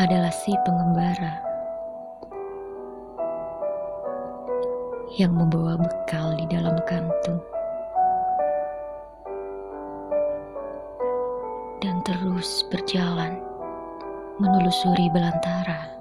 [0.00, 1.44] adalah si pengembara
[5.20, 7.44] yang membawa bekal di dalam kantung
[11.84, 13.44] dan terus berjalan
[14.40, 15.92] menelusuri belantara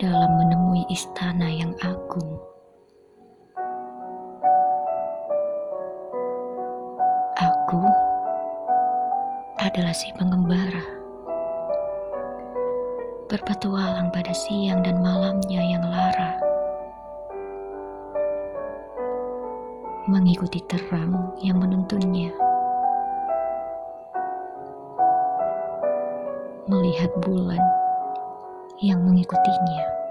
[0.00, 2.40] dalam menemui istana yang agung.
[7.36, 8.05] Aku
[9.66, 10.86] adalah si pengembara.
[13.26, 16.38] Berpetualang pada siang dan malamnya yang lara.
[20.06, 22.30] Mengikuti terang yang menuntunnya.
[26.70, 27.62] Melihat bulan
[28.78, 30.05] yang mengikutinya.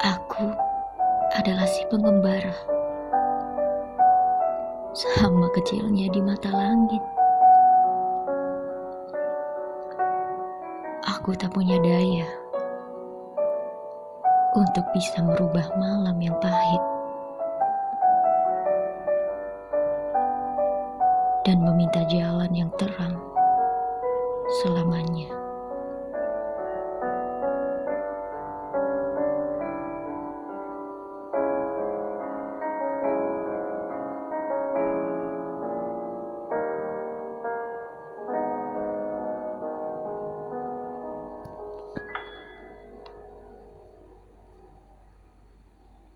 [0.00, 0.48] Aku
[1.36, 2.56] adalah si pengembara.
[4.96, 7.04] Sama kecilnya di mata langit.
[11.04, 12.24] Aku tak punya daya
[14.56, 16.82] untuk bisa merubah malam yang pahit
[21.44, 23.20] dan meminta jalan yang terang
[24.64, 25.39] selamanya.